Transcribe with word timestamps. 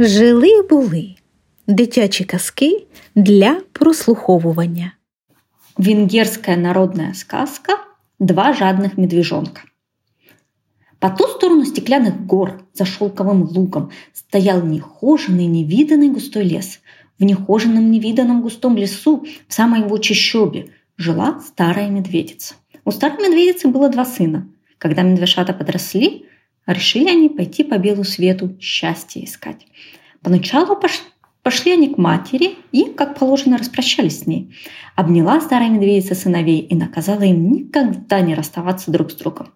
Жили 0.00 0.62
були 0.62 1.14
дитячі 1.66 2.24
казки 2.24 2.86
для 3.14 3.60
прослуховування. 3.72 4.92
Венгерская 5.76 6.56
народная 6.56 7.14
сказка 7.14 7.72
«Два 8.20 8.52
жадных 8.52 8.90
медвежонка». 8.96 9.62
По 10.98 11.10
ту 11.10 11.24
сторону 11.24 11.64
стеклянных 11.64 12.26
гор 12.26 12.62
за 12.74 12.84
шелковым 12.84 13.42
лугом 13.42 13.90
стоял 14.12 14.62
нехоженный, 14.62 15.46
невиданный 15.46 16.10
густой 16.10 16.44
лес. 16.44 16.80
В 17.18 17.24
нехоженном, 17.24 17.90
невиданном 17.90 18.42
густом 18.42 18.76
лесу, 18.76 19.26
в 19.48 19.54
самой 19.54 19.80
его 19.80 19.98
чащобе, 19.98 20.66
жила 20.96 21.40
старая 21.40 21.90
медведица. 21.90 22.54
У 22.84 22.92
старой 22.92 23.28
медведицы 23.28 23.66
было 23.68 23.88
два 23.88 24.04
сына. 24.04 24.48
Когда 24.78 25.02
медвежата 25.02 25.52
подросли, 25.52 26.26
решили 26.72 27.08
они 27.08 27.28
пойти 27.28 27.64
по 27.64 27.78
белу 27.78 28.04
свету 28.04 28.56
счастье 28.60 29.24
искать. 29.24 29.66
Поначалу 30.22 30.76
пош... 30.76 31.00
пошли 31.42 31.72
они 31.72 31.88
к 31.88 31.98
матери 31.98 32.56
и, 32.72 32.84
как 32.84 33.18
положено, 33.18 33.58
распрощались 33.58 34.20
с 34.20 34.26
ней. 34.26 34.54
Обняла 34.94 35.40
старая 35.40 35.70
медведица 35.70 36.14
сыновей 36.14 36.60
и 36.60 36.74
наказала 36.74 37.22
им 37.22 37.50
никогда 37.50 38.20
не 38.20 38.34
расставаться 38.34 38.90
друг 38.90 39.10
с 39.10 39.14
другом. 39.14 39.48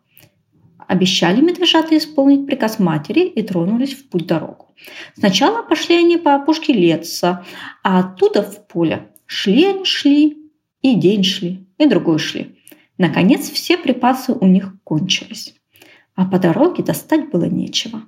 Обещали 0.89 1.41
медвежата 1.41 1.97
исполнить 1.97 2.47
приказ 2.47 2.79
матери 2.79 3.21
и 3.21 3.43
тронулись 3.43 3.95
в 3.95 4.09
путь 4.09 4.27
дорогу. 4.27 4.75
Сначала 5.17 5.63
пошли 5.63 5.97
они 5.97 6.17
по 6.17 6.35
опушке 6.35 6.73
леса, 6.73 7.45
а 7.83 8.01
оттуда 8.01 8.43
в 8.43 8.67
поле. 8.67 9.09
Шли 9.27 9.65
они, 9.65 9.85
шли, 9.85 10.51
и 10.83 10.95
день 10.95 11.25
шли, 11.25 11.67
и 11.79 11.87
другой 11.87 12.19
шли. 12.19 12.57
Наконец 12.99 13.51
все 13.51 13.79
припасы 13.79 14.33
у 14.33 14.47
них 14.47 14.75
кончились. 14.85 15.55
А 16.15 16.25
по 16.27 16.39
дороге 16.39 16.83
достать 16.83 17.31
было 17.31 17.45
нечего. 17.45 18.03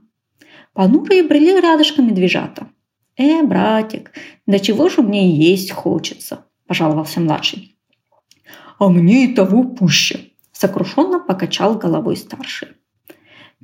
Понурые 0.73 1.23
брели 1.23 1.61
рядышком 1.61 2.09
медвежата. 2.09 2.69
«Э, 3.17 3.43
братик, 3.43 4.13
да 4.47 4.59
чего 4.59 4.89
же 4.89 5.03
мне 5.03 5.31
есть 5.31 5.71
хочется?»– 5.71 6.47
пожаловался 6.67 7.21
младший. 7.21 7.77
«А 8.79 8.89
мне 8.89 9.27
и 9.27 9.35
того 9.35 9.63
пуще»,– 9.63 10.33
сокрушенно 10.53 11.21
покачал 11.21 11.79
головой 11.79 12.17
старший. 12.17 12.69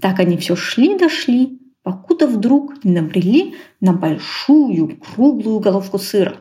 Так 0.00 0.20
они 0.20 0.36
все 0.36 0.54
шли-дошли, 0.54 1.58
покуда 1.82 2.28
вдруг 2.28 2.84
не 2.84 2.92
набрели 2.92 3.54
на 3.80 3.92
большую 3.92 4.98
круглую 4.98 5.58
головку 5.58 5.98
сыра. 5.98 6.36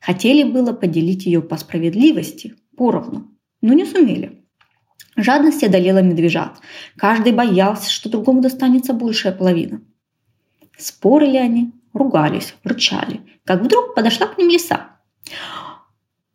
Хотели 0.00 0.42
было 0.42 0.72
поделить 0.72 1.26
ее 1.26 1.42
по 1.42 1.56
справедливости, 1.56 2.54
поровну, 2.76 3.30
но 3.62 3.72
не 3.72 3.84
сумели. 3.84 4.39
Жадность 5.22 5.62
одолела 5.62 6.00
медвежат. 6.00 6.60
Каждый 6.96 7.32
боялся, 7.32 7.90
что 7.90 8.08
другому 8.08 8.40
достанется 8.40 8.94
большая 8.94 9.34
половина. 9.34 9.82
Спорили 10.78 11.36
они, 11.36 11.72
ругались, 11.92 12.54
рычали, 12.64 13.20
как 13.44 13.60
вдруг 13.60 13.94
подошла 13.94 14.28
к 14.28 14.38
ним 14.38 14.48
лиса. 14.48 14.96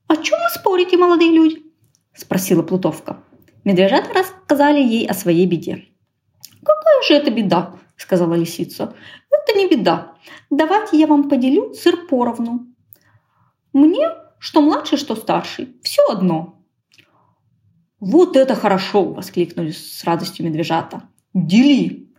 «О 0.07 0.15
чем 0.17 0.37
вы 0.37 0.59
спорите, 0.59 0.97
молодые 0.97 1.31
люди?»– 1.31 1.63
спросила 2.13 2.61
Плутовка. 2.61 3.23
Медвежата 3.63 4.13
рассказали 4.13 4.79
ей 4.79 5.07
о 5.07 5.15
своей 5.15 5.47
беде. 5.47 5.85
«Какая 6.63 7.01
же 7.07 7.15
это 7.15 7.31
беда?»– 7.31 7.79
сказала 7.97 8.35
лисица. 8.35 8.93
«Это 9.31 9.57
не 9.57 9.67
беда. 9.67 10.13
Давайте 10.51 10.99
я 10.99 11.07
вам 11.07 11.27
поделю 11.27 11.73
сыр 11.73 12.05
поровну. 12.05 12.67
Мне, 13.73 14.09
что 14.37 14.61
младший, 14.61 14.99
что 14.99 15.15
старший, 15.15 15.75
все 15.81 16.03
одно». 16.07 16.55
«Вот 17.99 18.35
это 18.35 18.55
хорошо!»– 18.55 19.03
воскликнули 19.13 19.71
с 19.71 20.03
радостью 20.03 20.45
медвежата. 20.45 21.03
«Дели!» 21.33 22.09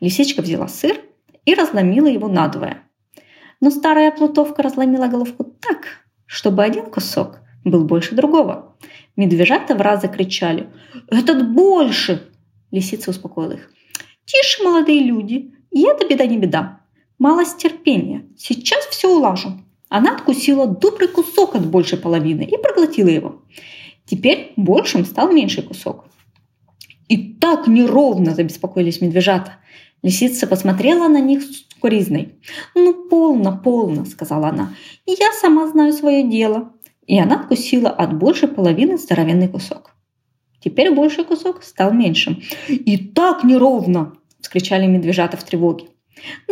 Лисичка 0.00 0.42
взяла 0.42 0.68
сыр 0.68 1.00
и 1.44 1.54
разломила 1.54 2.06
его 2.06 2.28
надвое. 2.28 2.82
Но 3.60 3.70
старая 3.70 4.10
плутовка 4.10 4.62
разломила 4.62 5.08
головку 5.08 5.44
так, 5.44 6.04
чтобы 6.26 6.62
один 6.62 6.86
кусок 6.86 7.40
был 7.64 7.84
больше 7.84 8.14
другого. 8.14 8.76
Медвежата 9.16 9.74
в 9.74 9.80
раз 9.80 10.02
закричали 10.02 10.68
«Этот 11.08 11.52
больше!» 11.52 12.30
Лисица 12.70 13.10
успокоила 13.10 13.52
их. 13.52 13.70
«Тише, 14.24 14.62
молодые 14.62 15.00
люди, 15.00 15.54
и 15.70 15.82
это 15.82 16.06
беда 16.06 16.26
не 16.26 16.38
беда. 16.38 16.80
Малость 17.18 17.58
терпения. 17.58 18.26
Сейчас 18.36 18.84
все 18.86 19.08
улажу». 19.08 19.52
Она 19.88 20.14
откусила 20.14 20.66
добрый 20.66 21.08
кусок 21.08 21.54
от 21.54 21.66
большей 21.66 21.98
половины 21.98 22.42
и 22.42 22.56
проглотила 22.56 23.08
его. 23.08 23.42
Теперь 24.06 24.52
большим 24.56 25.04
стал 25.04 25.32
меньший 25.32 25.62
кусок. 25.62 26.06
«И 27.08 27.34
так 27.34 27.66
неровно!»– 27.66 28.34
забеспокоились 28.36 29.00
медвежата. 29.00 29.56
Лисица 30.02 30.46
посмотрела 30.46 31.08
на 31.08 31.20
них 31.20 31.42
с 31.42 31.66
куризной. 31.80 32.34
«Ну, 32.74 33.08
полно, 33.08 33.60
полно»,— 33.62 34.04
сказала 34.06 34.48
она. 34.48 34.74
«Я 35.06 35.32
сама 35.32 35.68
знаю 35.68 35.92
свое 35.92 36.22
дело». 36.22 36.72
И 37.06 37.18
она 37.18 37.40
откусила 37.40 37.90
от 37.90 38.16
большей 38.18 38.48
половины 38.48 38.96
здоровенный 38.96 39.48
кусок. 39.48 39.94
Теперь 40.60 40.94
больший 40.94 41.24
кусок 41.24 41.62
стал 41.62 41.92
меньшим. 41.92 42.42
«И 42.68 42.96
так 42.96 43.44
неровно!»– 43.44 44.14
вскричали 44.40 44.86
медвежата 44.86 45.36
в 45.36 45.44
тревоге. 45.44 45.86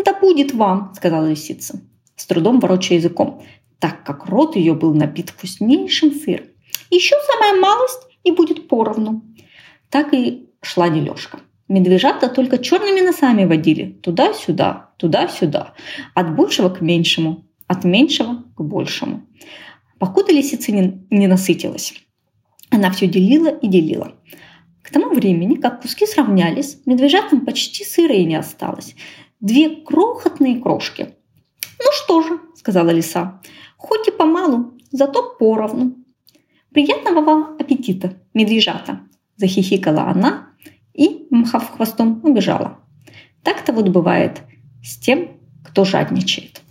«Да 0.05 0.13
будет 0.19 0.53
вам!»– 0.53 0.93
сказала 0.97 1.27
лисица, 1.27 1.81
с 2.17 2.27
трудом 2.27 2.61
ворочая 2.61 2.99
языком, 2.99 3.43
так 3.79 4.05
как 4.05 4.27
рот 4.27 4.57
ее 4.57 4.75
был 4.75 4.95
набит 4.95 5.31
вкуснейшим 5.31 6.13
сыром. 6.13 6.52
«Еще 6.93 7.17
самая 7.33 7.59
малость, 7.59 8.03
и 8.23 8.31
будет 8.33 8.69
поровну». 8.69 9.23
Так 9.89 10.13
и 10.13 10.51
шла 10.61 10.91
дележка. 10.91 11.41
Медвежата 11.69 12.29
только 12.29 12.59
черными 12.59 13.01
носами 13.01 13.47
водили 13.47 13.99
туда-сюда, 14.03 14.91
туда-сюда, 14.99 15.73
от 16.15 16.37
большего 16.37 16.69
к 16.69 16.83
меньшему, 16.83 17.47
от 17.67 17.85
меньшего 17.85 18.45
к 18.55 18.61
большему. 18.61 19.27
Покуда 19.99 20.33
лисица 20.33 20.71
не, 20.71 21.07
не 21.09 21.27
насытилась, 21.29 21.95
она 22.69 22.91
все 22.91 23.07
делила 23.07 23.49
и 23.49 23.69
делила. 23.69 24.13
К 24.83 24.91
тому 24.91 25.15
времени, 25.15 25.55
как 25.55 25.81
куски 25.81 26.07
сравнялись, 26.07 26.79
медвежатам 26.85 27.47
почти 27.47 27.85
сыра 27.85 28.15
и 28.15 28.27
не 28.27 28.37
осталось. 28.37 28.97
Две 29.41 29.71
крохотные 29.71 30.61
крошки. 30.61 31.15
«Ну 31.79 31.87
что 31.93 32.21
же»,— 32.21 32.39
сказала 32.55 32.91
лиса,— 32.91 33.41
«хоть 33.79 34.09
и 34.09 34.11
помалу, 34.11 34.75
зато 34.91 35.37
поровну». 35.39 36.02
«Приятного 36.73 37.21
вам 37.21 37.57
аппетита, 37.61 38.15
медвежата!»– 38.33 39.01
захихикала 39.37 40.05
она 40.05 40.49
и, 40.95 41.27
махав 41.31 41.71
хвостом, 41.71 42.21
убежала. 42.25 42.79
Так-то 43.43 43.73
вот 43.75 43.89
бывает 43.91 44.41
с 44.83 44.97
тем, 44.97 45.29
кто 45.65 45.85
жадничает. 45.85 46.62